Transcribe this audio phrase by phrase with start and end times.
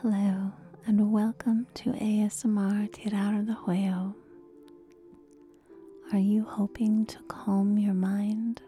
[0.00, 0.50] Hello,
[0.86, 4.14] and welcome to ASMR Tirar de Juego.
[6.12, 8.60] Are you hoping to calm your mind,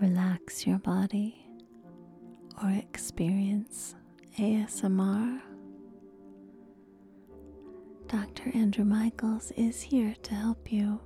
[0.00, 1.44] relax your body,
[2.62, 3.96] or experience
[4.38, 5.40] ASMR?
[8.06, 8.52] Dr.
[8.54, 11.00] Andrew Michaels is here to help you.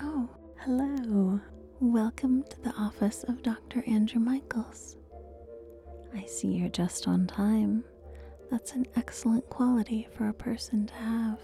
[0.00, 1.40] Oh, hello.
[1.80, 3.84] Welcome to the office of Dr.
[3.86, 4.96] Andrew Michaels.
[6.14, 7.84] I see you're just on time.
[8.50, 11.38] That's an excellent quality for a person to have.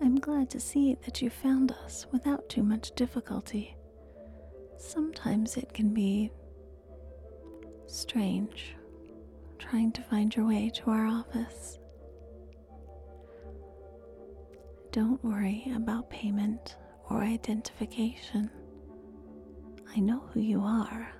[0.00, 3.76] I'm glad to see that you found us without too much difficulty.
[4.78, 6.32] Sometimes it can be
[7.86, 8.74] strange
[9.60, 11.78] trying to find your way to our office.
[14.90, 16.74] Don't worry about payment
[17.08, 18.50] or identification.
[19.98, 21.12] I know who you are.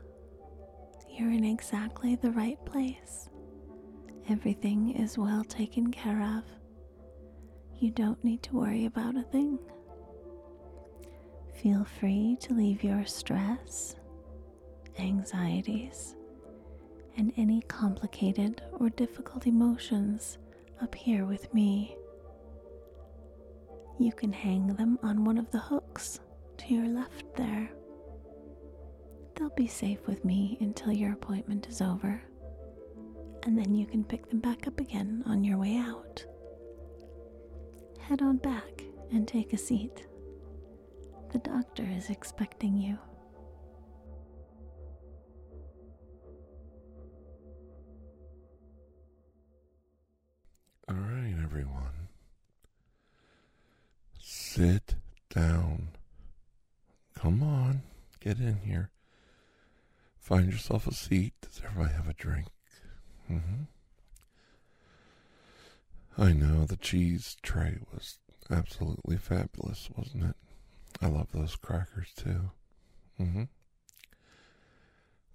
[1.11, 3.29] You're in exactly the right place.
[4.29, 6.45] Everything is well taken care of.
[7.81, 9.59] You don't need to worry about a thing.
[11.61, 13.97] Feel free to leave your stress,
[15.01, 16.15] anxieties,
[17.17, 20.39] and any complicated or difficult emotions
[20.81, 21.97] up here with me.
[23.99, 26.21] You can hang them on one of the hooks
[26.59, 27.73] to your left there.
[29.39, 32.21] They'll be safe with me until your appointment is over,
[33.45, 36.25] and then you can pick them back up again on your way out.
[38.01, 40.07] Head on back and take a seat.
[41.33, 42.99] The doctor is expecting you.
[50.89, 52.09] All right, everyone.
[54.19, 54.97] Sit
[55.31, 55.89] down.
[57.15, 57.83] Come on,
[58.21, 58.91] get in here.
[60.29, 61.33] Find yourself a seat.
[61.41, 62.49] Does everybody have a drink?
[63.33, 63.63] Mm-hmm.
[66.23, 68.19] I know the cheese tray was
[68.51, 70.37] absolutely fabulous, wasn't it?
[71.01, 72.51] I love those crackers too.
[73.19, 73.45] Mm-hmm.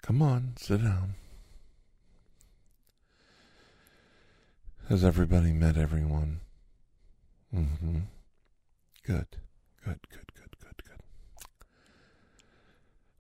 [0.04, 1.16] Come on, sit down.
[4.90, 6.42] Has everybody met everyone?
[7.52, 7.98] Mm-hmm.
[9.08, 9.38] Good,
[9.84, 11.00] good, good, good, good, good.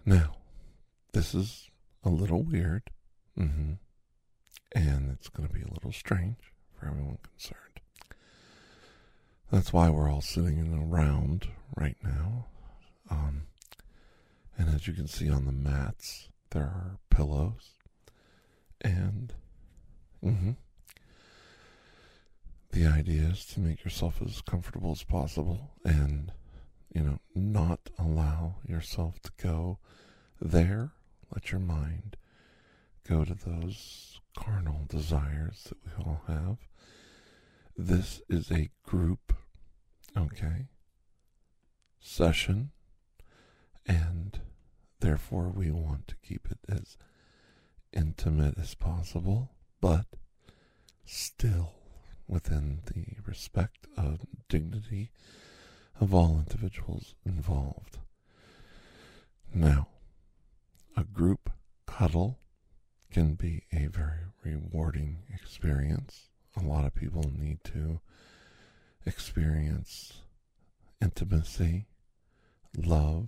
[0.05, 0.35] Now,
[1.13, 1.69] this is
[2.03, 2.89] a little weird.
[3.39, 3.73] Mm-hmm.
[4.75, 7.59] And it's going to be a little strange for everyone concerned.
[9.51, 11.47] That's why we're all sitting in a round
[11.77, 12.47] right now.
[13.09, 13.43] Um,
[14.57, 17.71] and as you can see on the mats, there are pillows.
[18.81, 19.33] And
[20.23, 20.51] mm-hmm,
[22.71, 26.31] the idea is to make yourself as comfortable as possible and,
[26.93, 29.77] you know, not allow yourself to go
[30.41, 30.91] there.
[31.33, 32.15] Let your mind
[33.07, 36.57] go to those carnal desires that we all have.
[37.75, 39.33] This is a group,
[40.15, 40.67] okay,
[41.99, 42.71] session,
[43.87, 44.39] and
[44.99, 46.97] therefore we want to keep it as
[47.91, 49.49] intimate as possible,
[49.81, 50.05] but
[51.03, 51.73] still
[52.27, 54.19] within the respect of
[54.49, 55.09] dignity
[55.99, 57.97] of all individuals involved.
[59.53, 59.87] Now,
[60.95, 61.49] a group
[61.85, 62.39] cuddle
[63.11, 66.29] can be a very rewarding experience.
[66.57, 67.99] A lot of people need to
[69.05, 70.21] experience
[71.01, 71.85] intimacy,
[72.77, 73.27] love,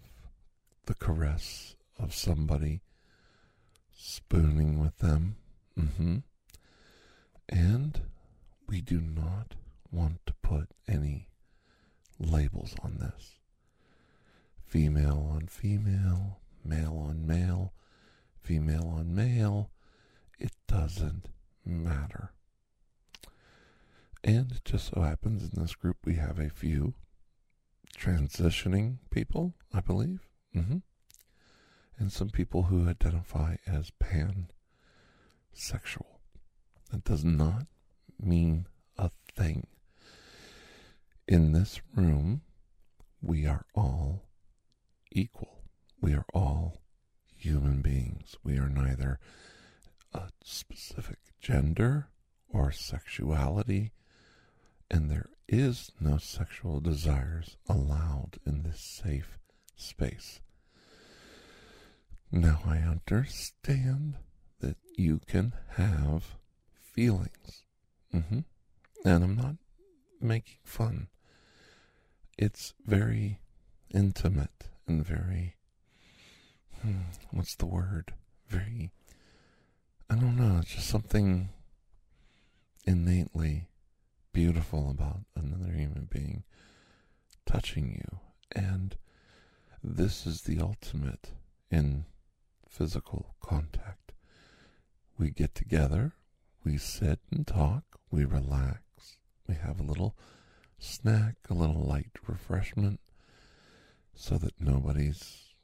[0.86, 2.82] the caress of somebody
[3.96, 5.36] spooning with them.
[5.80, 6.18] Mm-hmm.
[7.50, 8.02] And
[8.68, 9.56] we do not
[9.92, 11.28] want to put any
[12.20, 13.36] labels on this.
[14.66, 17.74] Female on female, male on male,
[18.42, 19.72] female on male,
[20.40, 21.30] it doesn't
[21.66, 22.32] matter.
[24.24, 26.96] And it just so happens in this group we have a few
[27.98, 30.28] transitioning people, I believe.
[30.56, 30.78] Mm-hmm.
[31.98, 34.48] And some people who identify as pansexual.
[36.92, 37.68] That does not
[38.20, 38.68] mean
[38.98, 39.68] a thing.
[41.28, 42.42] In this room,
[43.22, 44.24] we are all
[45.12, 45.55] equal.
[46.02, 46.82] We are all
[47.38, 48.36] human beings.
[48.44, 49.20] We are neither
[50.14, 52.10] a specific gender
[52.50, 53.92] or sexuality,
[54.90, 59.38] and there is no sexual desires allowed in this safe
[59.76, 60.40] space.
[62.32, 64.16] Now, I understand
[64.60, 66.38] that you can have
[66.72, 67.66] feelings
[68.16, 68.40] Mm-hmm.
[69.04, 69.56] And I'm not
[70.22, 71.08] making fun.
[72.38, 73.40] It's very
[73.94, 75.55] intimate and very
[76.86, 77.02] Hmm,
[77.32, 78.14] what's the word?
[78.48, 78.92] Very,
[80.08, 81.50] I don't know, it's just something
[82.86, 83.70] innately
[84.34, 86.44] beautiful about another human being
[87.44, 88.20] touching you.
[88.52, 88.98] And
[89.84, 91.32] this is the ultimate
[91.72, 92.06] in
[92.70, 94.12] physical contact.
[95.18, 96.14] We get together,
[96.64, 99.18] we sit and talk, we relax,
[99.48, 100.16] we have a little
[100.78, 103.00] snack, a little light refreshment,
[104.14, 105.55] so that nobody's,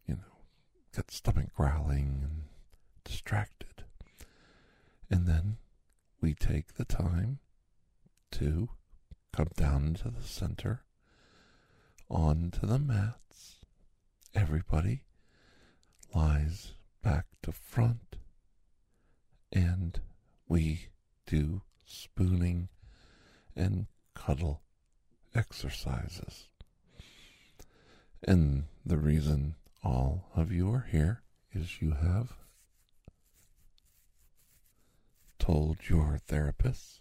[0.96, 2.44] got stomach growling and
[3.04, 3.84] distracted.
[5.10, 5.58] And then
[6.20, 7.40] we take the time
[8.32, 8.70] to
[9.34, 10.84] come down to the center,
[12.10, 13.60] onto the mats.
[14.34, 15.04] Everybody
[16.14, 18.18] lies back to front,
[19.52, 20.00] and
[20.48, 20.88] we
[21.26, 22.70] do spooning
[23.56, 24.62] and cuddle
[25.34, 26.48] exercises.
[28.24, 31.24] And the reason all of you are here
[31.54, 32.34] is you have
[35.40, 37.00] told your therapists,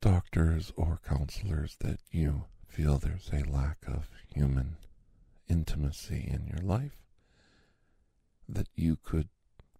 [0.00, 4.76] doctors, or counselors that you feel there's a lack of human
[5.48, 6.96] intimacy in your life,
[8.48, 9.28] that you could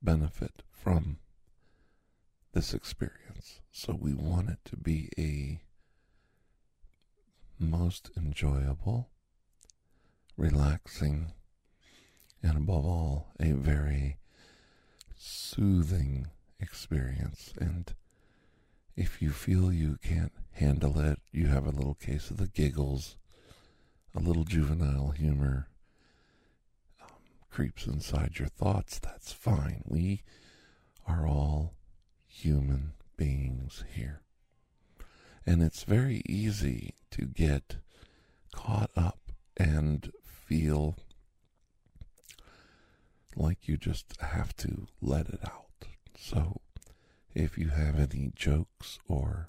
[0.02, 1.18] benefit from
[2.52, 3.60] this experience.
[3.70, 5.62] So we want it to be a
[7.58, 9.08] most enjoyable,
[10.36, 11.32] relaxing,
[12.42, 14.18] and above all, a very
[15.16, 16.28] soothing
[16.60, 17.52] experience.
[17.58, 17.94] And
[18.96, 23.16] if you feel you can't handle it, you have a little case of the giggles,
[24.14, 25.68] a little juvenile humor
[27.00, 27.08] um,
[27.50, 29.82] creeps inside your thoughts, that's fine.
[29.86, 30.22] We
[31.06, 31.74] are all
[32.26, 34.22] human beings here.
[35.46, 37.76] And it's very easy to get
[38.54, 39.18] caught up
[39.56, 40.12] and
[40.46, 40.96] feel
[43.36, 45.66] like you just have to let it out.
[46.18, 46.60] So,
[47.34, 49.48] if you have any jokes or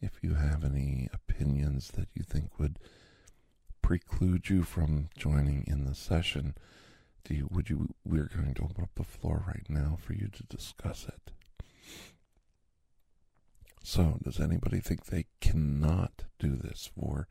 [0.00, 2.78] if you have any opinions that you think would
[3.82, 6.54] preclude you from joining in the session,
[7.24, 10.28] do you, would you, we're going to open up the floor right now for you
[10.28, 11.32] to discuss it.
[13.82, 17.28] So, does anybody think they cannot do this for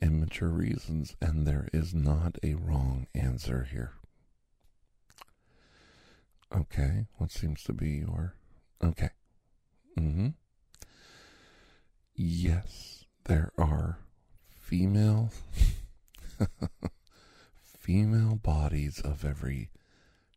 [0.00, 1.16] immature reasons?
[1.20, 3.92] And there is not a wrong answer here.
[6.54, 8.34] Okay, what seems to be your.
[8.82, 9.10] Okay.
[9.98, 10.28] Mm hmm.
[12.14, 13.98] Yes, there are
[14.50, 15.32] female.
[17.62, 19.70] female bodies of every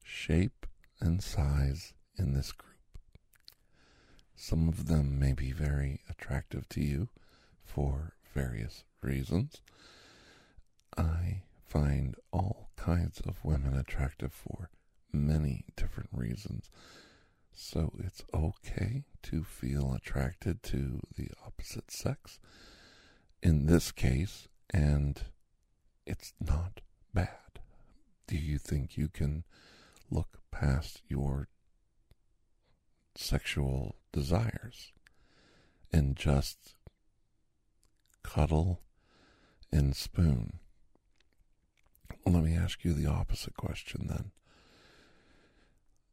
[0.04, 0.66] shape
[1.00, 2.70] and size in this group.
[4.36, 7.10] Some of them may be very attractive to you
[7.64, 9.62] for various reasons.
[10.98, 14.70] I find all kinds of women attractive for
[15.12, 16.70] many different reasons.
[17.54, 22.40] So it's okay to feel attracted to the opposite sex
[23.42, 25.22] in this case, and
[26.06, 26.82] it's not
[27.14, 27.60] bad.
[28.28, 29.44] Do you think you can
[30.10, 31.48] look past your
[33.16, 34.94] sexual desires
[35.92, 36.76] and just
[38.24, 38.82] cuddle
[39.72, 40.60] and spoon.
[42.26, 44.32] Let me ask you the opposite question then.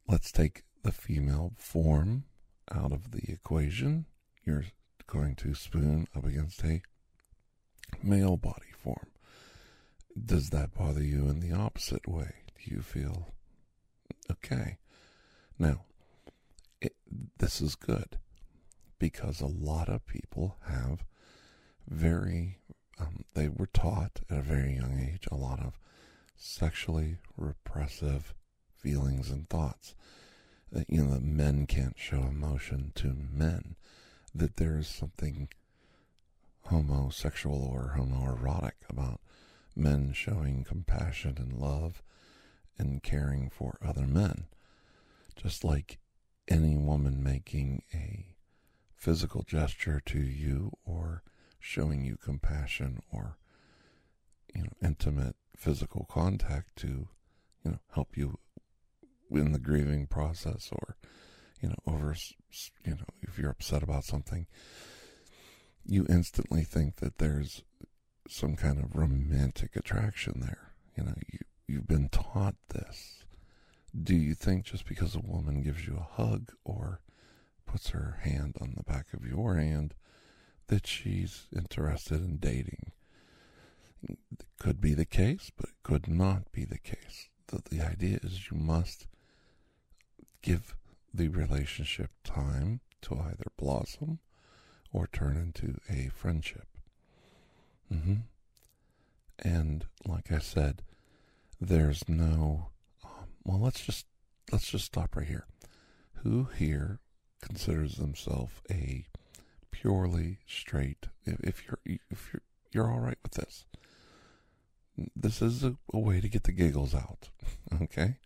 [0.09, 2.25] Let's take the female form
[2.73, 4.07] out of the equation.
[4.45, 4.65] You're
[5.07, 6.83] going to spoon up against a
[8.03, 9.09] male body form.
[10.25, 12.35] Does that bother you in the opposite way?
[12.57, 13.29] Do you feel
[14.31, 14.79] okay?
[15.59, 15.83] Now,
[16.81, 16.95] it,
[17.39, 18.19] this is good
[18.99, 21.05] because a lot of people have
[21.89, 22.59] very,
[22.99, 25.79] um, they were taught at a very young age a lot of
[26.37, 28.35] sexually repressive
[28.75, 29.95] feelings and thoughts.
[30.73, 33.77] That, you know, that men can't show emotion to men,
[34.35, 35.49] that there is something
[36.67, 39.21] homosexual or homoerotic about
[39.77, 42.03] men showing compassion and love
[42.79, 44.47] and caring for other men.
[45.37, 45.99] Just like
[46.49, 48.27] any woman making a
[48.97, 51.23] physical gesture to you or
[51.67, 53.37] showing you compassion or
[54.55, 57.09] you know intimate physical contact to
[57.65, 58.39] you know help you
[59.31, 60.97] in the grieving process or
[61.61, 62.15] you know over
[62.85, 64.47] you know if you're upset about something
[65.85, 67.63] you instantly think that there's
[68.29, 70.73] some kind of romantic attraction there.
[70.97, 73.25] You know you you've been taught this.
[74.01, 77.01] Do you think just because a woman gives you a hug or
[77.67, 79.95] puts her hand on the back of your hand
[80.69, 82.93] that she's interested in dating?
[84.09, 84.19] It
[84.59, 87.29] could be the case, but it could not be the case.
[87.49, 89.07] The, the idea is you must
[90.43, 90.75] give
[91.13, 94.19] the relationship time to either blossom
[94.93, 96.67] or turn into a friendship.
[97.93, 98.15] Mm-hmm.
[99.39, 100.83] And like I said,
[101.61, 102.69] there's no.
[103.05, 103.11] Um,
[103.45, 104.07] well, let's just
[104.51, 105.47] let's just stop right here.
[106.23, 107.01] Who here
[107.43, 109.05] considers themselves a
[109.81, 111.07] purely straight?
[111.25, 111.79] If, if you're
[112.11, 112.43] if you're
[112.73, 113.65] you're all right with this,
[115.15, 117.29] this is a, a way to get the giggles out.
[117.83, 118.17] Okay.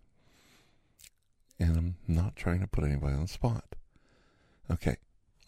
[1.58, 3.74] And I'm not trying to put anybody on the spot.
[4.70, 4.96] Okay.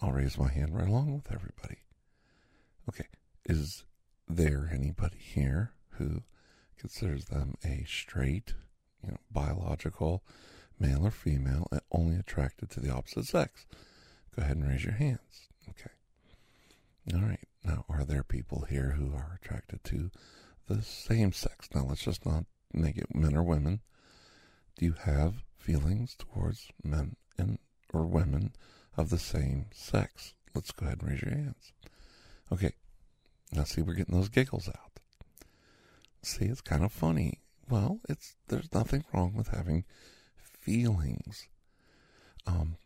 [0.01, 1.79] I'll raise my hand right along with everybody.
[2.89, 3.07] Okay.
[3.45, 3.85] Is
[4.29, 6.23] there anybody here who
[6.79, 8.55] considers them a straight,
[9.05, 10.23] you know, biological
[10.81, 13.67] male or female and only attracted to the opposite sex?
[14.35, 15.52] Go ahead and raise your hands.
[15.71, 15.91] Okay.
[17.15, 17.41] All right.
[17.65, 20.11] Now, are there people here who are attracted to
[20.69, 21.69] the same sex?
[21.75, 23.81] Now, let's just not make it men or women.
[24.79, 27.59] Do you have feelings towards men and
[27.93, 28.53] or women
[28.97, 30.35] of the same sex?
[30.55, 31.73] Let's go ahead and raise your hands.
[32.51, 32.73] Okay.
[33.53, 35.01] Now, see, we're getting those giggles out.
[36.23, 37.41] See, it's kind of funny.
[37.69, 39.85] Well, it's there's nothing wrong with having
[40.37, 41.49] feelings.
[42.47, 42.77] Um,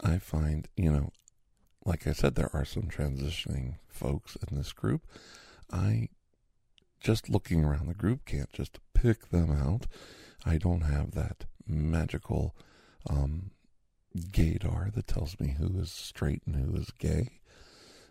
[0.00, 1.10] I find, you know,
[1.86, 5.06] like I said, there are some transitioning folks in this group.
[5.72, 6.08] I
[7.00, 9.86] just looking around the group can't just pick them out.
[10.44, 12.56] I don't have that magical
[13.08, 13.52] um,
[14.16, 17.40] gaydar that tells me who is straight and who is gay.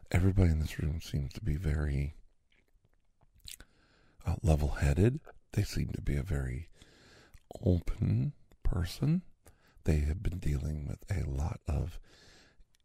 [0.09, 2.15] Everybody in this room seems to be very
[4.25, 5.19] uh, level headed.
[5.51, 6.69] They seem to be a very
[7.63, 9.23] open person.
[9.83, 11.99] They have been dealing with a lot of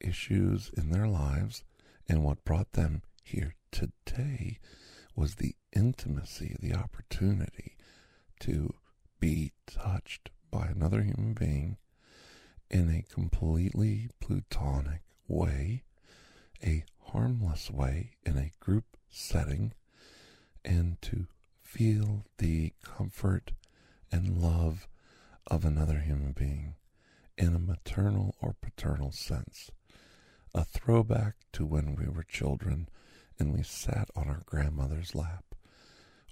[0.00, 1.64] issues in their lives,
[2.08, 4.58] and what brought them here today
[5.14, 7.76] was the intimacy, the opportunity
[8.40, 8.74] to
[9.20, 11.76] be touched by another human being
[12.70, 15.82] in a completely plutonic way,
[16.64, 19.72] a harmless way, in a group setting,
[20.64, 21.26] and to
[21.62, 23.52] feel the comfort
[24.10, 24.88] and love
[25.46, 26.74] of another human being
[27.36, 29.70] in a maternal or paternal sense.
[30.52, 32.88] A throwback to when we were children
[33.38, 35.44] and we sat on our grandmother's lap,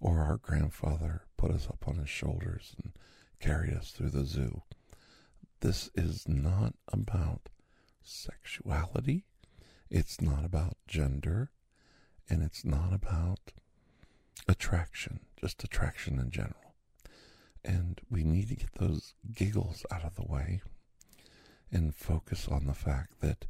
[0.01, 2.93] or our grandfather put us up on his shoulders and
[3.39, 4.63] carried us through the zoo.
[5.61, 7.49] This is not about
[8.03, 9.25] sexuality,
[9.89, 11.51] it's not about gender,
[12.29, 13.53] and it's not about
[14.49, 16.75] attraction, just attraction in general.
[17.65, 20.61] And we need to get those giggles out of the way
[21.71, 23.47] and focus on the fact that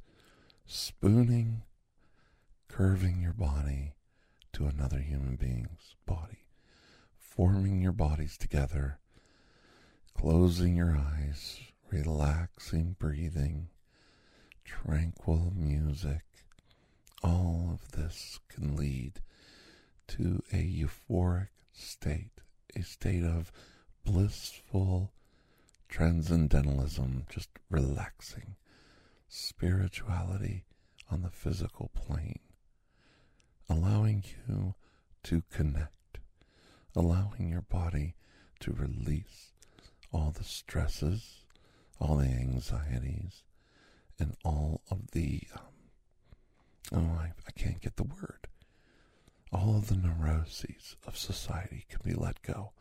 [0.71, 1.63] spooning,
[2.69, 3.95] curving your body
[4.53, 6.45] to another human being's body,
[7.19, 8.99] forming your bodies together,
[10.15, 11.59] closing your eyes,
[11.91, 13.69] relaxing breathing,
[14.63, 16.23] tranquil music,
[17.23, 19.23] all of this can lead
[20.07, 22.43] to a euphoric state,
[22.77, 23.51] a state of
[24.05, 25.13] blissful
[25.89, 28.57] transcendentalism, just relaxing,
[29.29, 30.65] spirituality
[31.11, 32.41] on the physical plane,
[33.69, 34.75] allowing you
[35.25, 36.19] to connect,
[36.95, 38.15] allowing your body
[38.61, 39.53] to release
[40.13, 41.45] all the stresses,
[42.01, 43.43] all the anxieties,
[44.19, 45.61] and all of the, um,
[46.93, 48.49] oh, I, I can't get the word.
[49.53, 52.73] All of the neuroses of society can be let go.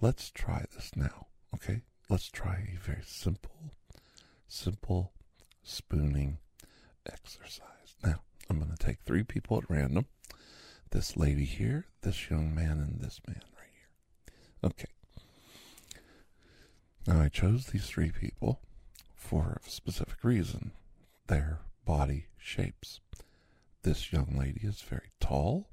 [0.00, 1.82] Let's try this now, okay?
[2.08, 3.74] Let's try a very simple,
[4.46, 5.12] simple
[5.68, 6.38] spooning
[7.10, 7.96] exercise.
[8.02, 10.06] Now, I'm going to take three people at random
[10.90, 14.70] this lady here, this young man, and this man right here.
[14.70, 14.88] Okay.
[17.06, 18.60] Now, I chose these three people
[19.14, 20.72] for a specific reason
[21.26, 23.00] their body shapes.
[23.82, 25.68] This young lady is very tall.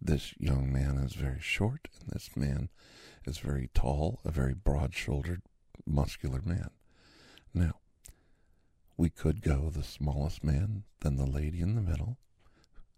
[0.00, 2.70] This young man is very short, and this man
[3.26, 5.42] is very tall, a very broad shouldered,
[5.86, 6.70] muscular man.
[9.02, 12.18] We could go the smallest man, then the lady in the middle,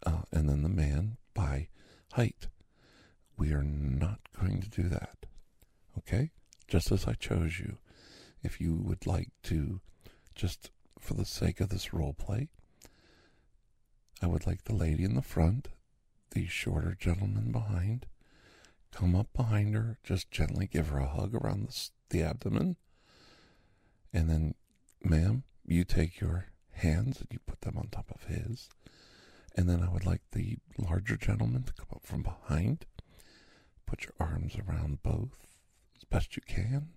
[0.05, 1.69] uh, and then the man by
[2.11, 2.45] height.
[3.39, 5.25] We are not going to do that.
[5.97, 6.29] Okay?
[6.67, 7.79] Just as I chose you.
[8.43, 9.81] If you would like to,
[10.35, 10.69] just
[10.99, 12.49] for the sake of this role play,
[14.21, 15.69] I would like the lady in the front,
[16.35, 18.05] the shorter gentleman behind,
[18.91, 22.75] come up behind her, just gently give her a hug around the, the abdomen,
[24.13, 24.53] and then,
[25.03, 28.69] ma'am, you take your hands and you put them on top of his,
[29.57, 32.85] And then I would like the larger gentleman to come up from behind.
[33.85, 35.47] Put your arms around both
[35.95, 36.89] as best you can.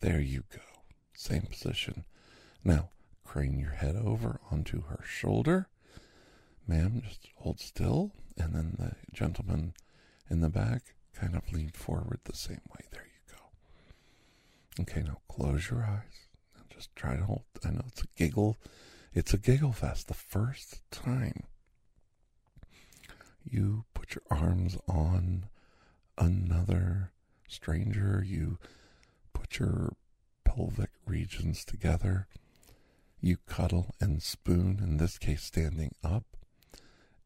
[0.00, 0.62] There you go.
[1.14, 2.04] Same position.
[2.64, 2.90] Now,
[3.24, 5.68] crane your head over onto her shoulder.
[6.66, 8.12] Ma'am, just hold still.
[8.38, 9.74] And then the gentleman
[10.30, 12.86] in the back kind of lean forward the same way.
[12.90, 14.82] There you go.
[14.82, 16.25] Okay, now close your eyes
[16.76, 17.42] just try to hold.
[17.64, 18.56] I know it's a giggle.
[19.14, 20.08] It's a giggle fest.
[20.08, 21.44] The first time
[23.48, 25.46] you put your arms on
[26.18, 27.12] another
[27.48, 28.58] stranger, you
[29.32, 29.94] put your
[30.44, 32.26] pelvic regions together,
[33.20, 36.24] you cuddle and spoon, in this case, standing up,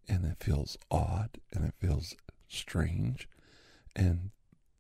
[0.09, 2.15] and it feels odd and it feels
[2.49, 3.29] strange,
[3.97, 4.31] and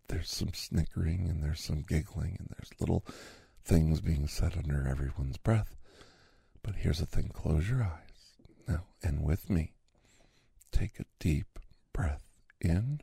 [0.08, 3.04] there's some snickering and there's some giggling and there's little
[3.64, 5.76] things being said under everyone's breath.
[6.62, 8.36] But here's the thing close your eyes
[8.68, 9.72] now, and with me,
[10.72, 11.58] take a deep
[11.92, 12.22] breath
[12.60, 13.00] in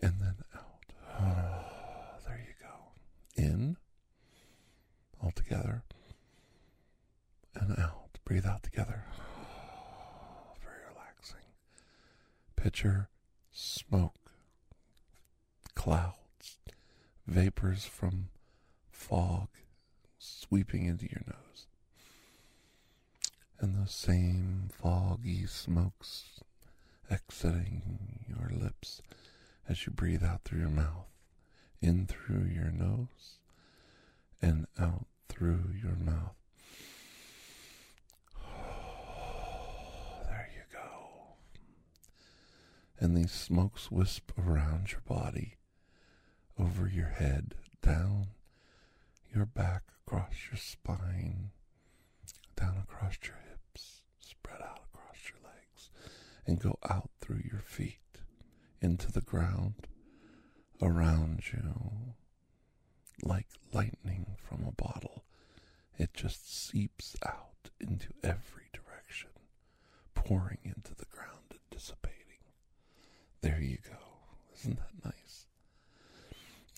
[0.00, 0.92] and then out.
[2.26, 3.42] there you go.
[3.42, 3.76] In,
[5.22, 5.84] all together,
[7.54, 8.18] and out.
[8.24, 9.04] Breathe out together.
[10.62, 11.46] Very relaxing.
[12.56, 13.08] Picture
[13.52, 14.32] smoke,
[15.74, 16.58] clouds,
[17.26, 18.28] vapors from
[19.02, 19.48] fog
[20.18, 21.66] sweeping into your nose.
[23.58, 26.40] And the same foggy smokes
[27.10, 29.02] exiting your lips
[29.68, 31.08] as you breathe out through your mouth,
[31.80, 33.38] in through your nose,
[34.40, 36.36] and out through your mouth.
[40.24, 41.34] There you go.
[43.00, 45.56] And these smokes wisp around your body,
[46.58, 48.28] over your head, down
[49.34, 51.50] your back, across your spine,
[52.56, 55.90] down across your hips, spread out across your legs,
[56.46, 57.98] and go out through your feet
[58.80, 59.86] into the ground
[60.80, 61.74] around you
[63.22, 65.24] like lightning from a bottle.
[65.98, 69.30] It just seeps out into every direction,
[70.14, 72.18] pouring into the ground and dissipating.
[73.40, 73.96] There you go.
[74.56, 75.46] Isn't that nice?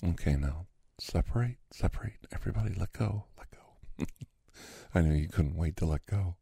[0.02, 0.66] Okay, now
[0.98, 2.26] separate, separate.
[2.32, 4.06] Everybody let go, let go.
[4.94, 6.36] I know you couldn't wait to let go.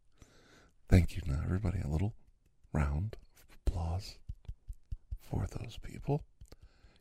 [0.88, 1.22] Thank you.
[1.26, 2.14] Now, everybody, a little
[2.72, 3.16] round
[3.48, 4.18] of applause
[5.20, 6.24] for those people.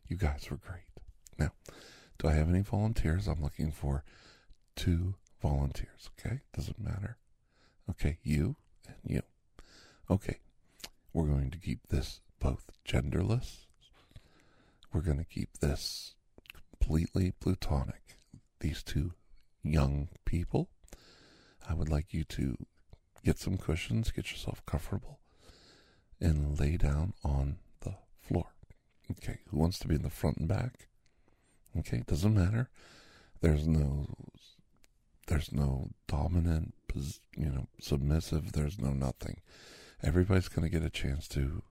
[0.08, 0.84] You guys were great.
[1.38, 1.52] Now,
[2.18, 3.26] do I have any volunteers?
[3.26, 4.04] I'm looking for
[4.76, 6.40] two volunteers, okay?
[6.54, 7.18] Doesn't matter.
[7.90, 9.22] Okay, you and you.
[10.10, 10.38] Okay,
[11.12, 13.66] we're going to keep this both genderless.
[14.92, 16.14] We're going to keep this
[16.82, 18.18] completely plutonic.
[18.60, 19.12] These two
[19.62, 20.68] young people.
[21.68, 22.56] I would like you to
[23.24, 25.20] get some cushions, get yourself comfortable,
[26.20, 28.46] and lay down on the floor.
[29.12, 30.88] Okay, who wants to be in the front and back?
[31.78, 32.68] Okay, doesn't matter.
[33.40, 34.08] There's no
[35.28, 36.74] there's no dominant,
[37.36, 38.52] you know, submissive.
[38.52, 39.40] There's no nothing.
[40.02, 41.62] Everybody's going to get a chance to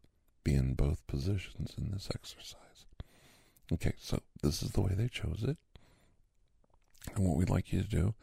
[0.45, 2.70] be in both positions in this exercise.
[3.73, 5.57] Okay, so this is the way they chose it.
[7.15, 8.13] And what we'd like you to do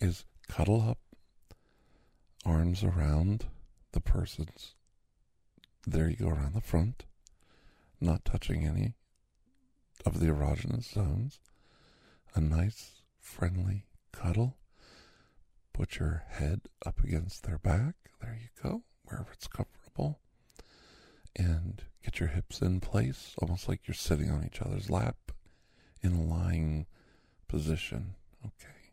[0.00, 0.98] is cuddle up,
[2.44, 3.46] arms around
[3.92, 4.74] the person's.
[5.86, 7.04] There you go, around the front,
[8.00, 8.94] not touching any
[10.04, 11.40] of the erogenous zones.
[12.34, 14.56] A nice, friendly cuddle.
[15.72, 17.94] Put your head up against their back.
[18.20, 20.20] There you go, wherever it's comfortable.
[21.36, 25.16] And get your hips in place, almost like you're sitting on each other's lap
[26.02, 26.86] in a lying
[27.48, 28.14] position.
[28.44, 28.92] Okay.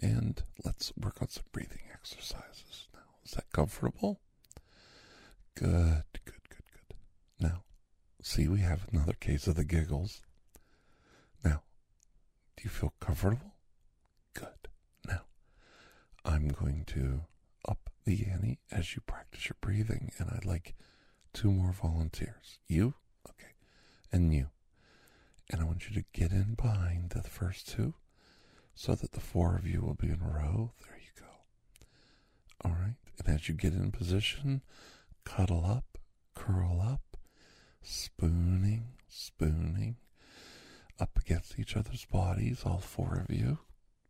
[0.00, 3.00] And let's work on some breathing exercises now.
[3.24, 4.20] Is that comfortable?
[5.54, 6.96] Good, good, good, good.
[7.38, 7.62] Now,
[8.20, 10.20] see, we have another case of the giggles.
[11.44, 11.62] Now,
[12.56, 13.54] do you feel comfortable?
[14.34, 14.68] Good.
[15.06, 15.22] Now,
[16.24, 17.20] I'm going to
[17.68, 20.74] up the ante as you practice your breathing, and I'd like
[21.34, 22.58] two more volunteers.
[22.68, 22.94] You?
[23.28, 23.52] Okay.
[24.10, 24.48] And you.
[25.50, 27.94] And I want you to get in behind the first two
[28.74, 30.72] so that the four of you will be in a row.
[30.86, 32.68] There you go.
[32.68, 32.96] All right.
[33.18, 34.62] And as you get in position,
[35.24, 35.98] cuddle up,
[36.34, 37.16] curl up,
[37.82, 39.96] spooning, spooning
[40.98, 43.58] up against each other's bodies, all four of you.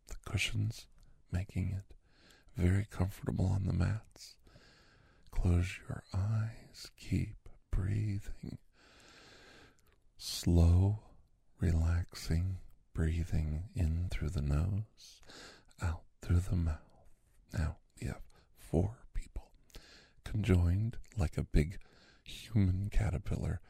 [0.07, 0.85] The cushions
[1.31, 1.95] making it
[2.55, 4.35] very comfortable on the mats.
[5.41, 6.91] Close your eyes.
[6.97, 8.57] Keep breathing.
[10.17, 10.99] Slow,
[11.59, 12.57] relaxing
[12.93, 15.21] breathing in through the nose,
[15.81, 16.79] out through the mouth.
[17.53, 18.21] Now we have
[18.57, 19.51] four people.
[20.23, 21.77] conjoined like a big
[22.23, 23.61] human caterpillar,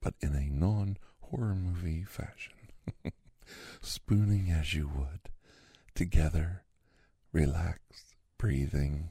[0.00, 2.52] but in a non horror movie fashion.
[3.80, 5.30] Spooning as you would,
[5.94, 6.64] together,
[7.32, 9.10] relaxed, breathing,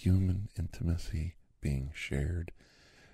[0.00, 2.52] human intimacy being shared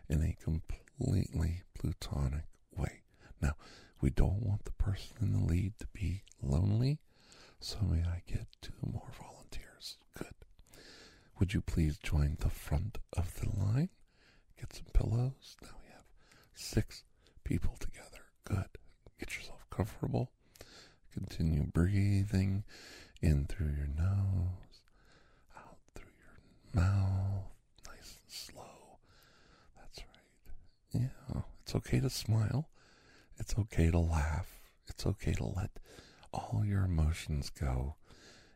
[0.09, 2.45] in a completely plutonic
[2.77, 3.01] way.
[3.41, 3.55] Now,
[4.01, 7.01] we don't want the person in the lead to be lonely,
[7.59, 9.97] so may I get two more volunteers?
[10.17, 10.35] Good.
[11.41, 13.89] Would you please join the front of the line?
[14.59, 15.57] Get some pillows.
[15.63, 16.05] Now we have
[16.55, 17.03] six
[17.43, 18.25] people together.
[18.45, 18.79] Good.
[19.19, 20.31] Get yourself comfortable.
[21.13, 22.65] Continue breathing
[23.21, 24.66] in through your nose,
[26.77, 27.51] mouth,
[27.87, 28.99] nice and slow.
[29.77, 31.03] That's right.
[31.03, 32.69] Yeah, it's okay to smile.
[33.39, 34.61] It's okay to laugh.
[34.89, 35.71] It's okay to let
[36.33, 37.97] all your emotions go.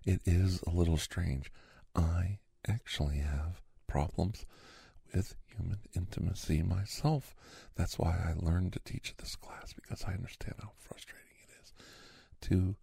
[0.05, 1.51] It is a little strange.
[1.95, 4.45] I actually have problems
[5.15, 7.35] with human intimacy myself.
[7.75, 11.73] That's why I learned to teach this class because I understand how frustrating it is
[12.49, 12.77] to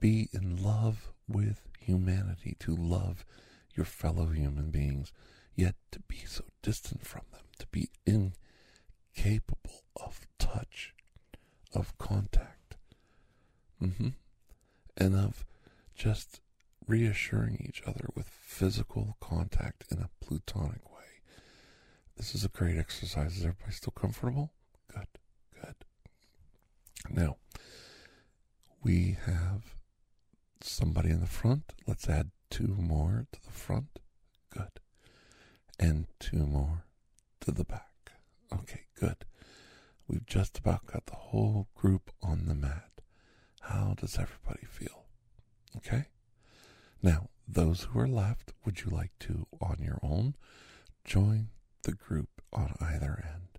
[0.00, 3.24] be in love with humanity, to love
[3.78, 5.12] your fellow human beings,
[5.54, 10.94] yet to be so distant from them, to be incapable of touch,
[11.72, 12.74] of contact,
[13.80, 14.08] mm-hmm.
[14.96, 15.46] and of
[15.94, 16.40] just
[16.88, 21.22] reassuring each other with physical contact in a plutonic way.
[22.16, 23.36] This is a great exercise.
[23.36, 24.50] Is everybody still comfortable?
[24.92, 25.06] Good,
[25.54, 25.74] good.
[27.08, 27.36] Now,
[28.82, 29.76] we have
[30.62, 31.74] somebody in the front.
[31.86, 33.98] Let's add two more to the front.
[34.50, 34.80] Good.
[35.78, 36.84] And two more
[37.40, 38.12] to the back.
[38.52, 39.24] Okay, good.
[40.08, 42.90] We've just about got the whole group on the mat.
[43.60, 45.04] How does everybody feel?
[45.76, 46.06] Okay?
[47.02, 50.34] Now, those who are left, would you like to, on your own,
[51.04, 51.48] join
[51.82, 53.58] the group on either end?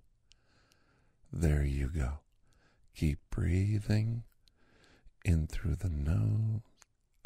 [1.32, 2.20] There you go.
[2.96, 4.24] Keep breathing
[5.24, 6.62] in through the nose,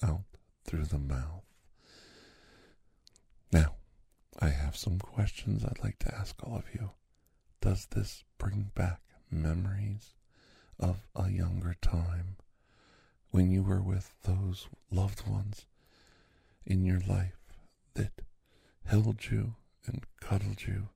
[0.02, 0.26] out
[0.66, 1.44] through the mouth.
[3.54, 3.76] Now,
[4.40, 6.90] I have some questions I'd like to ask all of you.
[7.62, 10.16] Does this bring back memories
[10.80, 12.38] of a younger time
[13.30, 15.68] when you were with those loved ones
[16.66, 17.38] in your life
[17.94, 18.24] that
[18.86, 19.54] held you
[19.86, 20.90] and cuddled you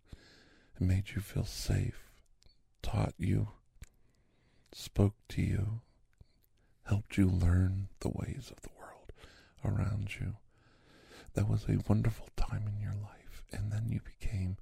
[0.80, 2.10] and made you feel safe,
[2.82, 3.50] taught you,
[4.74, 5.82] spoke to you,
[6.86, 9.12] helped you learn the ways of the world
[9.64, 10.38] around you.
[11.38, 14.58] That was a wonderful time in your life, and then you became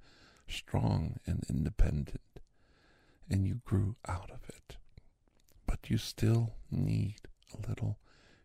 [0.46, 2.20] strong and independent,
[3.30, 4.76] and you grew out of it.
[5.66, 7.16] But you still need
[7.54, 7.96] a little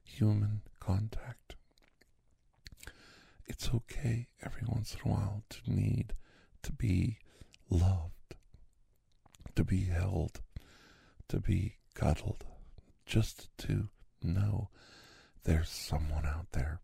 [0.05, 1.57] human contact.
[3.47, 6.13] It's okay every once in a while to need
[6.63, 7.17] to be
[7.69, 8.35] loved,
[9.55, 10.39] to be held,
[11.27, 12.45] to be cuddled,
[13.05, 13.89] just to
[14.23, 14.69] know
[15.43, 16.79] there's someone out there.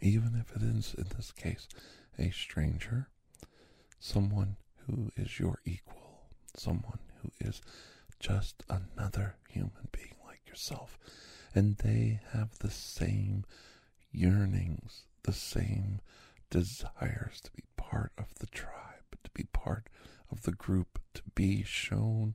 [0.00, 1.68] Even if it is, in this case,
[2.18, 3.08] a stranger,
[3.98, 7.60] someone who is your equal, someone who is
[8.20, 10.98] just another human being like yourself,
[11.54, 13.44] and they have the same
[14.12, 16.00] yearnings, the same
[16.50, 19.88] desires to be part of the tribe, to be part
[20.30, 22.34] of the group, to be shown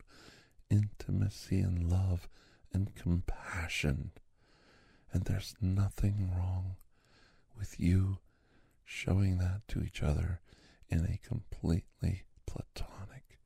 [0.69, 2.27] intimacy and love
[2.73, 4.11] and compassion.
[5.13, 6.77] And there's nothing wrong
[7.61, 8.17] with you
[8.83, 10.41] showing that to each other
[10.89, 13.37] in a completely platonic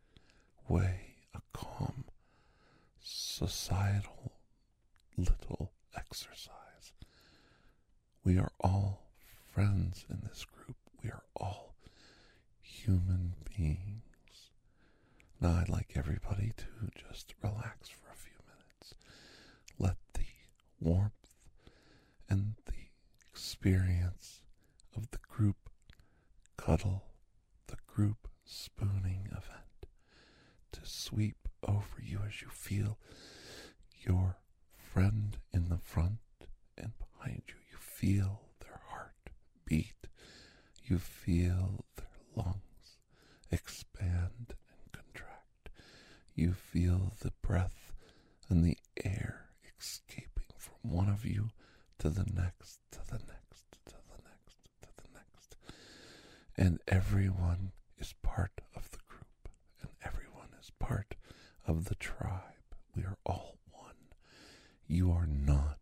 [0.69, 2.05] way, a calm,
[3.03, 4.31] societal
[5.17, 6.93] little exercise.
[8.23, 9.01] We are all
[9.53, 10.77] friends in this group.
[11.03, 11.75] We are all
[12.61, 14.49] human beings.
[15.41, 16.65] Now, I'd like everybody to
[17.09, 18.95] just relax for a few minutes.
[19.77, 20.23] Let the
[20.79, 21.11] warmth
[22.29, 22.55] and
[23.65, 24.41] experience
[24.95, 25.55] of the group
[26.55, 27.03] cuddle,
[27.65, 29.87] the group spooning event
[30.71, 32.99] to sweep over you as you feel
[34.05, 34.37] your
[34.77, 36.19] friend in the front
[36.77, 39.31] and behind you You feel their heart
[39.65, 40.07] beat.
[40.83, 42.99] You feel their lungs
[43.51, 45.69] expand and contract.
[46.35, 47.93] You feel the breath
[48.47, 49.47] and the air
[49.79, 51.49] escaping from one of you
[51.99, 55.55] to the next, to the next, to the next, to the next.
[56.57, 59.49] And everyone is part of the group,
[59.81, 61.15] and everyone is part
[61.67, 62.41] of the tribe.
[62.95, 64.13] We are all one.
[64.87, 65.79] You are not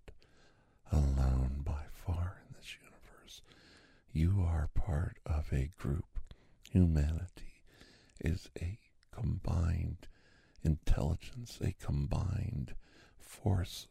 [0.91, 3.41] alone by far in this universe.
[4.11, 6.05] You are part of a group
[6.71, 7.61] humanity
[8.19, 8.79] is a
[9.11, 10.07] combined
[10.63, 12.73] intelligence, a combined
[13.19, 13.87] force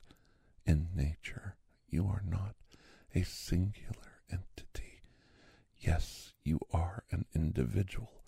[0.66, 1.56] in nature.
[1.88, 2.54] You are not
[3.14, 4.91] a singular entity.
[5.82, 8.22] Yes, you are an individual,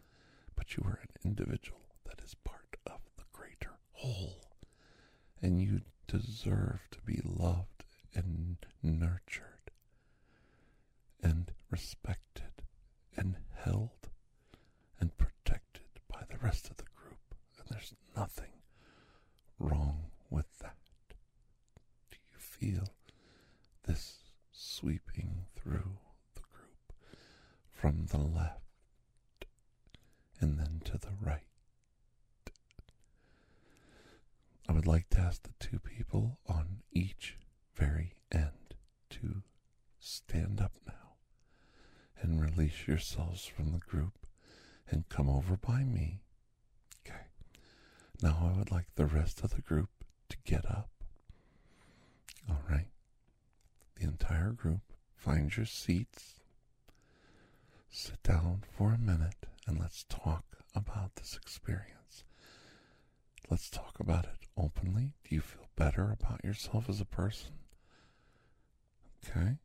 [0.56, 4.50] but you are an individual that is part of the greater whole.
[5.40, 9.70] And you deserve to be loved and nurtured
[11.22, 12.64] and respected
[13.16, 14.08] and held
[14.98, 17.36] and protected by the rest of the group.
[17.58, 18.62] And there's nothing
[19.60, 20.74] wrong with that.
[22.10, 22.94] Do you feel
[23.86, 25.98] this sweeping through
[27.84, 29.44] from the left
[30.40, 31.44] and then to the right?
[34.66, 37.36] I would like to ask the two people on each
[37.74, 38.74] very end
[39.10, 39.42] to
[40.00, 41.16] stand up now
[42.22, 44.26] and release yourselves from the group
[44.88, 46.22] and come over by me.
[47.06, 47.26] Okay.
[48.22, 49.90] Now I would like the rest of the group
[50.30, 50.88] to get up.
[52.48, 52.88] All right.
[53.96, 54.80] The entire group,
[55.14, 56.36] find your seats.
[57.96, 62.24] Sit down for a minute and let's talk about this experience.
[63.48, 65.12] Let's talk about it openly.
[65.22, 67.52] Do you feel better about yourself as a person?
[69.24, 69.58] Okay.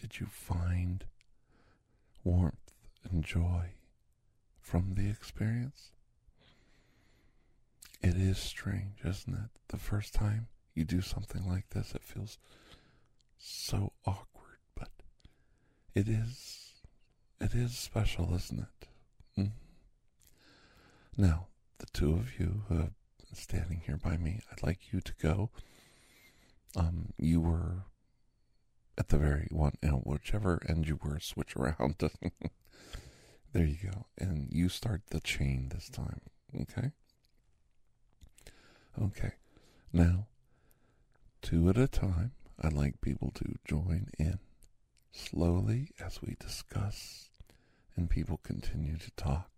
[0.00, 1.04] Did you find
[2.24, 2.72] warmth
[3.04, 3.72] and joy
[4.62, 5.90] from the experience?
[8.00, 9.50] It is strange, isn't it?
[9.68, 12.38] The first time you do something like this, it feels
[13.36, 14.88] so awkward, but
[15.94, 16.63] it is
[17.44, 18.88] it is special, isn't it?
[19.38, 19.50] Mm.
[21.18, 25.02] Now, the two of you who have been standing here by me, I'd like you
[25.02, 25.50] to go.
[26.74, 27.84] Um, you were
[28.96, 31.96] at the very one, you know, whichever end you were, switch around.
[33.52, 36.22] there you go, and you start the chain this time.
[36.62, 36.92] Okay.
[39.02, 39.32] Okay.
[39.92, 40.28] Now,
[41.42, 44.38] two at a time, I'd like people to join in
[45.12, 47.28] slowly as we discuss
[47.96, 49.50] and people continue to talk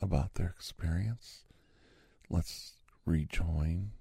[0.00, 1.44] about their experience.
[2.30, 3.92] Let's rejoin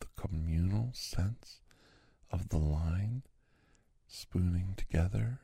[0.00, 1.60] the communal sense
[2.30, 3.22] of the line
[4.06, 5.40] spooning together.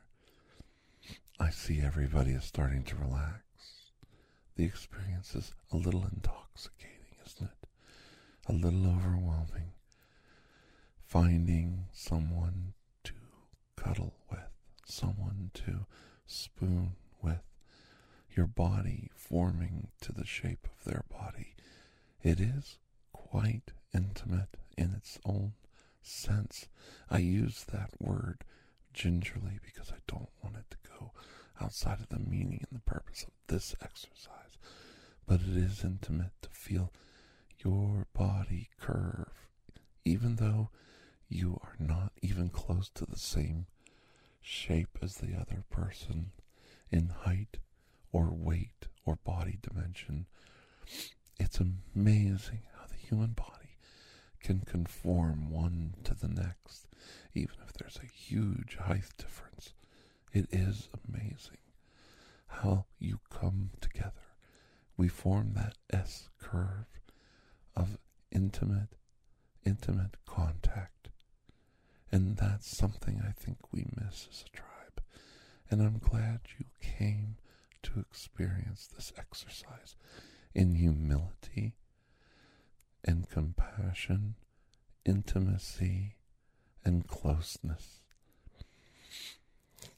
[1.39, 3.43] I see everybody is starting to relax.
[4.57, 7.69] The experience is a little intoxicating, isn't it?
[8.49, 9.73] A little overwhelming.
[11.07, 13.13] Finding someone to
[13.77, 14.41] cuddle with,
[14.85, 15.87] someone to
[16.27, 17.43] spoon with,
[18.31, 21.55] your body forming to the shape of their body.
[22.23, 22.79] It is
[23.13, 25.53] quite intimate in its own
[26.03, 26.69] sense.
[27.11, 28.45] I use that word
[28.93, 31.13] gingerly because I don't want it to go
[31.61, 34.59] outside of the meaning and the purpose of this exercise.
[35.27, 36.93] But it is intimate to feel
[37.65, 39.49] your body curve,
[40.05, 40.71] even though
[41.29, 43.67] you are not even close to the same
[44.41, 46.33] shape as the other person
[46.93, 47.59] in height
[48.13, 50.27] or weight or body dimension.
[51.41, 53.79] It's amazing how the human body
[54.41, 56.87] can conform one to the next,
[57.35, 59.73] even if there's a huge height difference.
[60.33, 61.59] It is amazing
[62.47, 64.13] how you come together.
[64.97, 66.87] We form that S curve
[67.75, 67.99] of
[68.31, 68.97] intimate,
[69.65, 71.09] intimate contact.
[72.11, 74.72] And that's something I think we miss as a tribe.
[75.73, 77.37] And I'm glad you came
[77.85, 79.97] to experience this exercise
[80.55, 81.77] in humility
[83.03, 84.35] and compassion,
[85.07, 86.17] intimacy,
[86.85, 88.03] and closeness.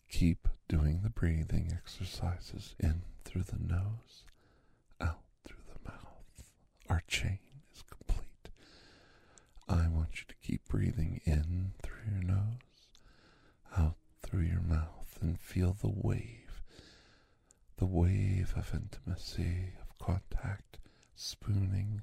[0.09, 4.23] Keep doing the breathing exercises in through the nose,
[5.01, 6.45] out through the mouth.
[6.89, 7.41] Our chain
[7.75, 8.49] is complete.
[9.69, 12.93] I want you to keep breathing in through your nose,
[13.77, 16.63] out through your mouth, and feel the wave,
[17.77, 20.79] the wave of intimacy, of contact,
[21.15, 22.03] spooning,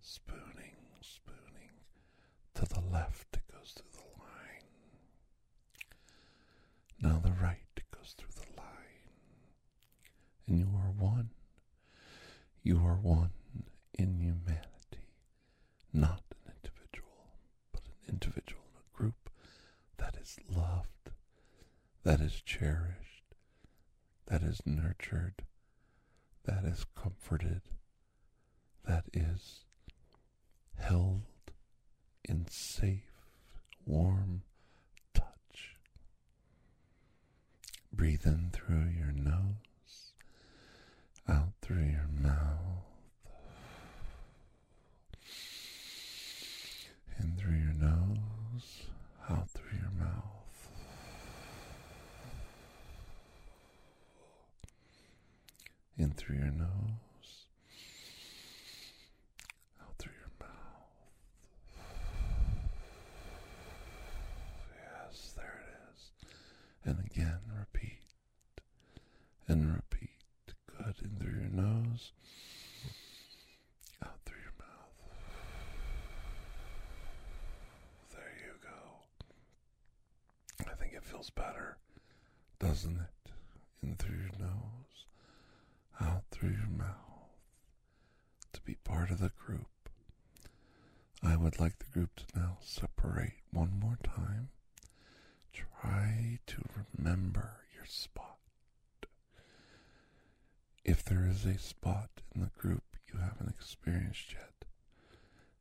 [0.00, 1.70] spooning, spooning.
[2.54, 4.64] To the left, it goes through the line.
[7.00, 8.66] Now the right, it goes through the line.
[10.46, 11.30] And you are one.
[12.62, 13.30] You are one
[13.94, 15.08] in humanity,
[15.92, 17.38] not an individual,
[17.72, 19.30] but an individual in a group
[19.98, 21.10] that is loved,
[22.08, 23.34] that is cherished,
[24.28, 25.42] that is nurtured,
[26.46, 27.60] that is comforted,
[28.86, 29.66] that is
[30.78, 31.20] held
[32.24, 33.26] in safe,
[33.84, 34.40] warm
[35.12, 35.76] touch.
[37.92, 40.12] Breathe in through your nose
[41.28, 42.86] out through your mouth.
[47.20, 48.84] In through your nose,
[49.28, 50.38] out through your mouth.
[55.98, 57.46] In through your nose,
[59.80, 60.90] out through your mouth.
[64.74, 66.10] Yes, there it is.
[66.84, 68.02] And again, repeat
[69.46, 70.08] and repeat.
[70.66, 70.94] Good.
[71.02, 72.12] In through your nose,
[74.04, 74.94] out through your mouth.
[78.12, 78.78] There you go.
[80.70, 81.78] I think it feels better,
[82.58, 83.30] doesn't it?
[83.82, 84.77] In through your nose,
[86.48, 86.94] through your mouth.
[88.54, 89.66] To be part of the group.
[91.22, 94.48] I would like the group to now separate one more time.
[95.52, 96.62] Try to
[96.96, 98.38] remember your spot.
[100.84, 104.64] If there is a spot in the group you haven't experienced yet,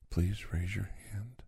[0.09, 1.43] please raise your hand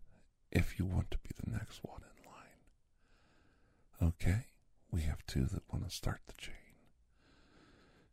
[0.52, 4.12] if you want to be the next one in line.
[4.12, 4.46] Okay,
[4.90, 6.59] we have two that want to start the chain.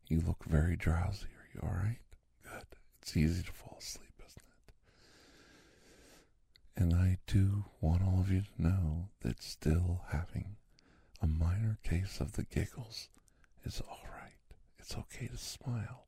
[0.07, 1.25] You look very drowsy.
[1.25, 1.99] Are you alright?
[2.43, 2.65] Good.
[3.01, 4.41] It's easy to fall asleep, isn't
[6.77, 6.81] it?
[6.81, 10.55] And I do want all of you to know that still having
[11.21, 13.09] a minor case of the giggles
[13.65, 14.37] is alright.
[14.79, 16.05] It's okay to smile.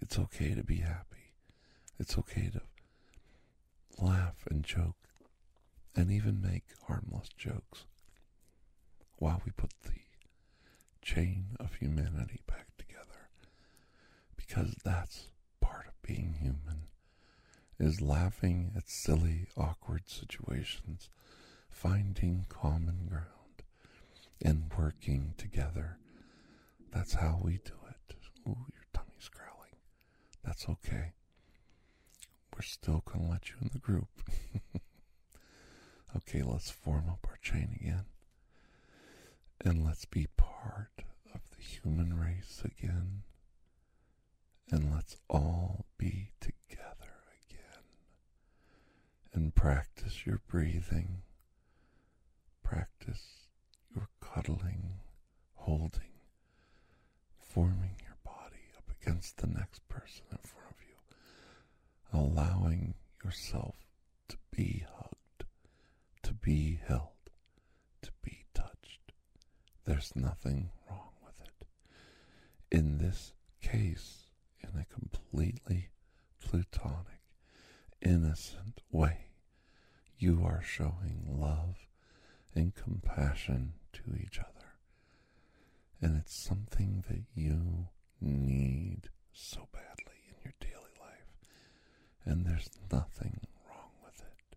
[0.00, 1.34] It's okay to be happy.
[1.98, 2.62] It's okay to
[4.02, 4.96] laugh and joke
[5.94, 7.84] and even make harmless jokes
[9.18, 10.00] while we put the
[11.02, 12.67] chain of humanity back.
[14.48, 15.26] Because that's
[15.60, 16.88] part of being human
[17.78, 21.10] is laughing at silly, awkward situations,
[21.70, 23.62] finding common ground,
[24.42, 25.98] and working together.
[26.92, 28.16] That's how we do it.
[28.48, 29.76] Ooh, your tummy's growling.
[30.42, 31.12] That's okay.
[32.54, 34.08] We're still going to let you in the group.
[36.16, 38.06] okay, let's form up our chain again.
[39.64, 43.22] And let's be part of the human race again.
[44.70, 47.14] And let's all be together
[47.48, 47.84] again.
[49.32, 51.22] And practice your breathing.
[52.62, 53.46] Practice
[53.94, 55.00] your cuddling,
[55.54, 56.12] holding,
[57.40, 63.76] forming your body up against the next person in front of you, allowing yourself
[64.28, 65.44] to be hugged,
[66.22, 67.30] to be held,
[68.02, 69.12] to be touched.
[69.86, 71.66] There's nothing wrong with it.
[72.76, 74.27] In this case,
[74.72, 75.90] in a completely
[76.40, 77.22] plutonic,
[78.00, 79.26] innocent way,
[80.18, 81.86] you are showing love
[82.54, 84.74] and compassion to each other.
[86.00, 87.88] And it's something that you
[88.20, 91.36] need so badly in your daily life.
[92.24, 94.56] And there's nothing wrong with it.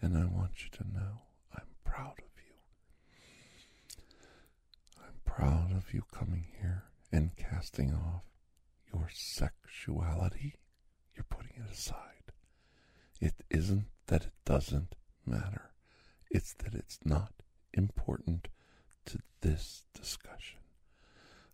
[0.00, 1.22] And I want you to know
[1.54, 4.02] I'm proud of you.
[5.00, 8.24] I'm proud of you coming here and casting off
[8.92, 10.54] your sexuality.
[11.14, 12.32] You're putting it aside.
[13.20, 14.94] It isn't that it doesn't
[15.24, 15.72] matter,
[16.30, 17.32] it's that it's not
[17.72, 18.48] important
[19.06, 20.60] to this discussion.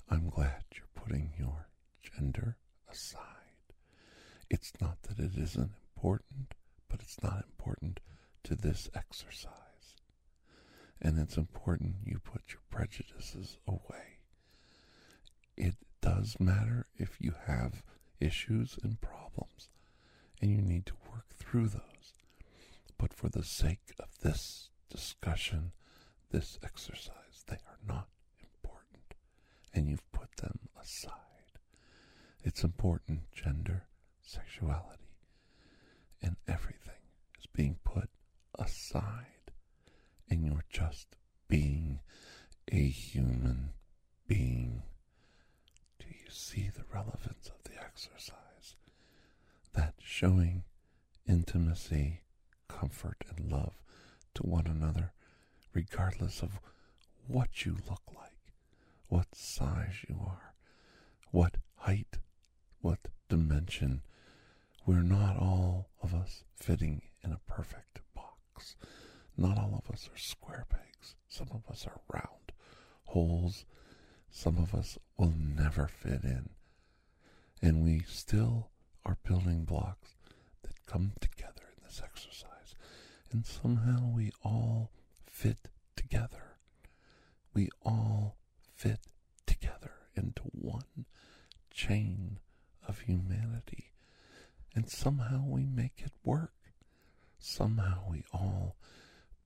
[0.09, 1.69] I'm glad you're putting your
[2.03, 2.57] gender
[2.91, 3.23] aside.
[4.51, 6.55] It's not that it isn't important,
[6.89, 8.01] but it's not important
[8.45, 9.53] to this exercise.
[11.01, 14.19] And it's important you put your prejudices away.
[15.57, 17.83] It does matter if you have
[18.21, 19.71] issues and problems,
[20.41, 22.13] and you need to work through those.
[22.99, 25.73] But for the sake of this discussion,
[26.31, 28.09] this exercise, they are not
[28.43, 29.15] important,
[29.73, 31.13] and you've put them aside.
[32.45, 33.85] It's important gender,
[34.21, 35.17] sexuality,
[36.21, 37.01] and everything
[37.39, 38.11] is being put
[38.59, 39.53] aside,
[40.29, 41.17] and you're just
[41.49, 42.01] being
[42.71, 43.71] a human
[44.27, 44.83] being.
[45.99, 48.77] Do you see the relevance of the exercise?
[49.75, 50.65] That showing
[51.27, 52.21] intimacy,
[52.69, 53.75] comfort, and love
[54.35, 55.13] to one another,
[55.73, 56.61] regardless of
[57.27, 58.53] what you look like,
[59.09, 60.55] what size you are,
[61.31, 62.19] what height,
[62.81, 64.03] what dimension.
[64.85, 68.77] We're not all of us fitting in a perfect box.
[69.37, 71.15] Not all of us are square pegs.
[71.29, 72.53] Some of us are round
[73.05, 73.65] holes.
[74.31, 76.49] Some of us will never fit in.
[77.63, 78.71] And we still
[79.07, 80.17] are building blocks
[80.63, 82.75] that come together in this exercise.
[83.31, 84.91] And somehow we all
[85.27, 86.57] fit together.
[87.55, 88.37] We all
[88.75, 89.01] fit
[89.47, 91.07] together into one
[91.71, 92.39] chain
[92.87, 93.93] of humanity.
[94.75, 96.53] And somehow we make it work.
[97.39, 98.77] Somehow we all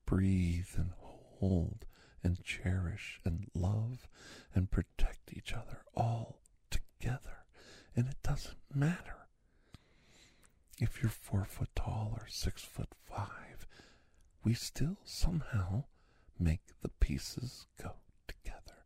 [0.05, 1.85] breathe and hold
[2.23, 4.07] and cherish and love
[4.53, 6.39] and protect each other all
[6.71, 7.45] together.
[7.97, 9.17] And it doesn't matter
[10.79, 13.65] if you're four foot tall or six foot five,
[14.43, 15.85] we still somehow
[16.39, 17.93] make the pieces go
[18.27, 18.85] together.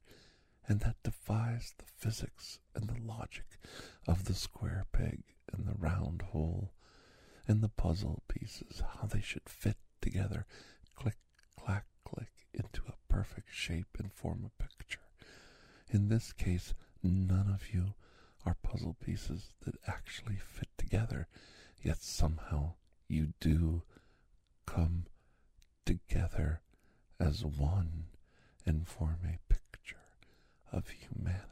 [0.68, 3.46] And that defies the physics and the logic
[4.08, 6.72] of the square peg and the round hole
[7.48, 10.46] and the puzzle pieces, how they should fit together,
[10.96, 11.18] click,
[11.60, 15.00] clack, click, into a perfect shape and form a picture.
[15.90, 17.94] In this case, none of you
[18.46, 21.28] are puzzle pieces that actually fit together,
[21.82, 22.74] yet somehow
[23.08, 23.84] you do
[24.66, 25.06] come
[25.86, 26.62] together
[27.20, 28.06] as one
[28.66, 29.98] and form a picture
[30.72, 31.48] of humanity.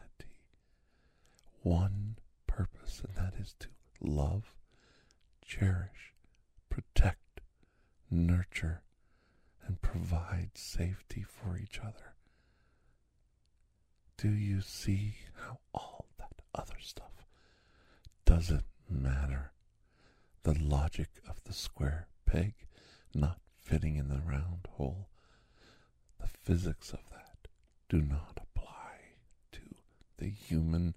[1.62, 2.16] One
[2.48, 3.68] purpose, and that is to
[4.02, 4.54] love,
[5.46, 6.14] cherish,
[6.70, 7.42] protect,
[8.10, 8.82] nurture,
[9.66, 12.16] and provide safety for each other.
[14.18, 16.09] Do you see how all
[16.60, 17.26] other stuff
[18.26, 19.52] doesn't matter?
[20.44, 22.54] The logic of the square peg
[23.14, 25.08] not fitting in the round hole,
[26.20, 27.48] the physics of that
[27.88, 28.98] do not apply
[29.54, 29.62] to
[30.18, 30.96] the human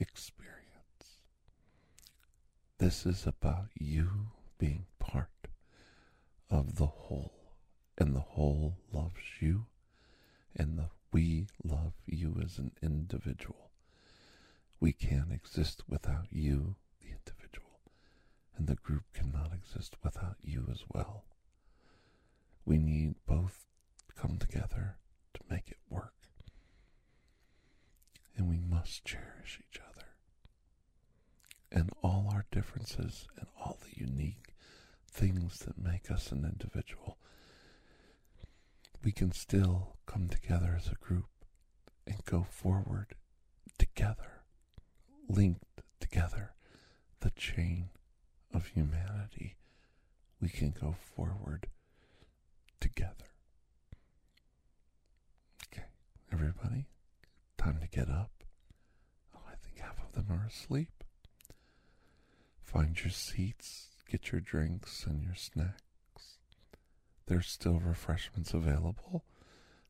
[0.00, 1.22] experience.
[2.78, 4.08] This is about you
[4.58, 5.48] being part
[6.50, 7.54] of the whole,
[7.96, 9.66] and the whole loves you,
[10.56, 13.65] and the we love you as an individual.
[14.80, 17.80] We can't exist without you, the individual,
[18.56, 21.24] and the group cannot exist without you as well.
[22.64, 23.66] We need both
[24.08, 24.96] to come together
[25.34, 26.14] to make it work.
[28.36, 30.06] And we must cherish each other.
[31.72, 34.54] And all our differences and all the unique
[35.10, 37.16] things that make us an individual
[39.06, 41.28] we can still come together as a group
[42.06, 43.14] and go forward
[43.78, 44.35] together,
[45.28, 46.54] linked together,
[47.20, 47.90] the chain
[48.54, 49.56] of humanity.
[50.40, 51.68] We can go forward
[52.80, 53.32] together.
[55.72, 55.86] Okay,
[56.32, 56.86] everybody,
[57.58, 58.30] time to get up.
[59.34, 61.04] Oh, I think half of them are asleep.
[62.62, 65.82] Find your seats, get your drinks and your snacks
[67.26, 69.24] there's still refreshments available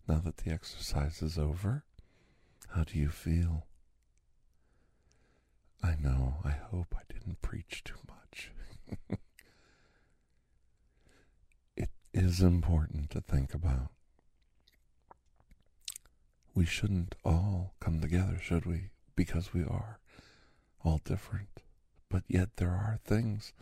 [0.09, 1.85] now that the exercise is over.
[2.69, 3.67] How do you feel?
[5.83, 8.51] I know, I hope I didn't preach too much.
[11.77, 13.91] it is important to think about.
[16.55, 18.91] We shouldn't all come together, should we?
[19.15, 20.01] Because we are
[20.85, 21.63] all different.
[22.09, 23.53] But yet there are things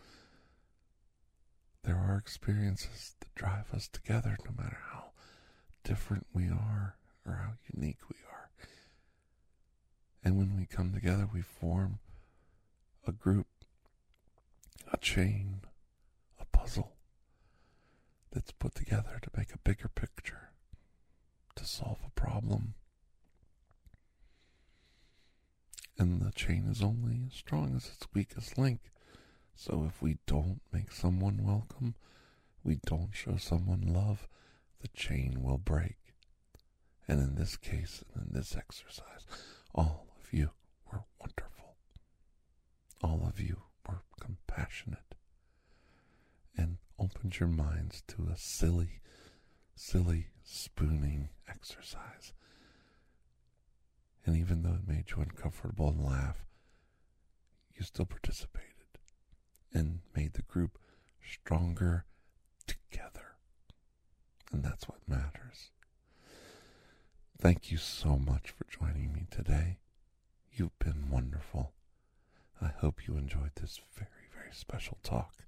[1.83, 5.11] there are experiences that drive us together no matter how
[5.83, 6.95] different we are
[7.25, 8.49] or how unique we are.
[10.23, 11.99] And when we come together, we form
[13.07, 13.47] a group,
[14.91, 15.61] a chain,
[16.39, 16.93] a puzzle
[18.31, 20.49] that's put together to make a bigger picture,
[21.55, 22.73] to solve a problem.
[25.97, 28.79] And the chain is only as strong as its weakest link.
[29.55, 31.95] So if we don't make someone welcome,
[32.63, 34.27] we don't show someone love,
[34.81, 35.95] the chain will break.
[37.07, 39.25] And in this case, and in this exercise,
[39.73, 40.49] all of you
[40.91, 41.54] were wonderful.
[43.05, 45.13] All of you were compassionate
[46.57, 48.99] and opened your minds to a silly,
[49.75, 52.33] silly spooning exercise.
[54.25, 56.43] And even though it made you uncomfortable and laugh,
[57.75, 58.97] you still participated
[59.71, 60.79] and made the group
[61.23, 62.05] stronger
[62.65, 63.35] together.
[64.51, 65.69] And that's what matters.
[67.37, 69.77] Thank you so much for joining me today.
[70.51, 71.71] You've been wonderful.
[72.61, 75.45] I hope you enjoyed this very, very special talk.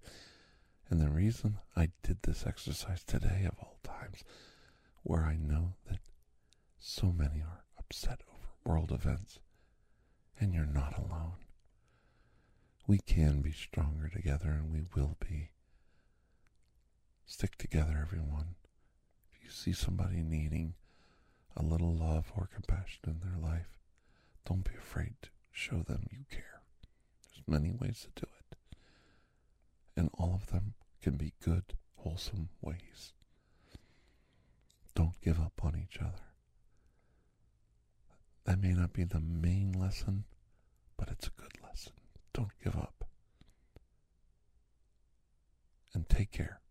[0.90, 4.24] And the reason I did this exercise today, of all times,
[5.04, 6.00] where I know that
[6.80, 9.40] so many are upset over world events,
[10.40, 11.38] and you're not alone.
[12.86, 15.52] We can be stronger together, and we will be.
[17.26, 18.56] Stick together, everyone.
[19.34, 20.76] If you see somebody needing
[21.56, 23.78] a little love or compassion in their life,
[24.46, 26.57] don't be afraid to show them you care.
[27.38, 28.58] There's many ways to do it.
[29.96, 31.64] And all of them can be good,
[31.96, 33.14] wholesome ways.
[34.96, 36.24] Don't give up on each other.
[38.46, 40.24] That may not be the main lesson,
[40.98, 41.94] but it's a good lesson.
[42.34, 43.06] Don't give up.
[45.94, 46.62] And take care.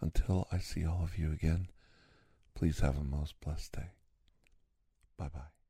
[0.00, 1.68] Until I see all of you again,
[2.54, 3.90] please have a most blessed day.
[5.16, 5.61] Bye bye.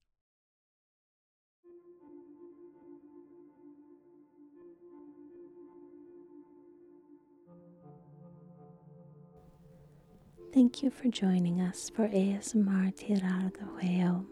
[10.53, 14.27] Thank you for joining us for ASMR Tirar de Huevo.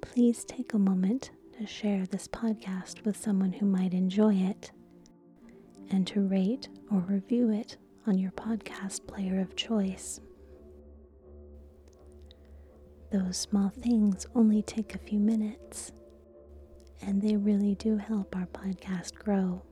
[0.00, 4.70] Please take a moment to share this podcast with someone who might enjoy it
[5.90, 7.76] and to rate or review it
[8.06, 10.20] on your podcast player of choice.
[13.10, 15.92] Those small things only take a few minutes,
[17.02, 19.62] and they really do help our podcast grow.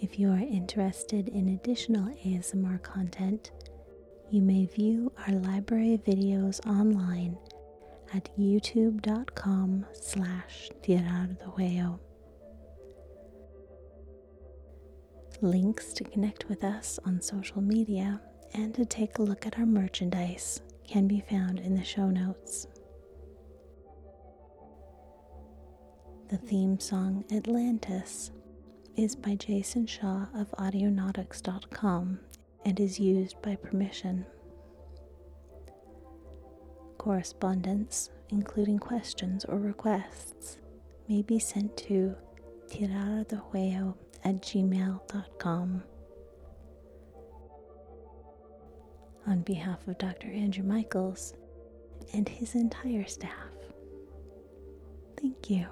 [0.00, 3.52] If you are interested in additional ASMR content,
[4.30, 7.38] you may view our library videos online
[8.12, 10.70] at youtube.com slash
[15.40, 18.20] Links to connect with us on social media
[18.54, 22.66] and to take a look at our merchandise can be found in the show notes.
[26.30, 28.30] The theme song Atlantis
[28.96, 32.20] is by Jason Shaw of Audionautix.com
[32.64, 34.24] and is used by permission.
[36.98, 40.58] Correspondence, including questions or requests,
[41.08, 42.14] may be sent to
[42.68, 45.82] tirardejuego at gmail.com.
[49.26, 50.28] On behalf of Dr.
[50.28, 51.34] Andrew Michaels
[52.12, 53.50] and his entire staff,
[55.20, 55.66] thank you.